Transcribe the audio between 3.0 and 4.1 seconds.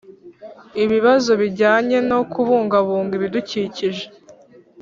ibidukikije